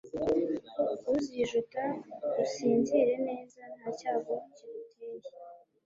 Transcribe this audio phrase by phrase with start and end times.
[1.13, 1.83] uzijuta,
[2.43, 5.29] usinzire neza, nta cyago kiguteye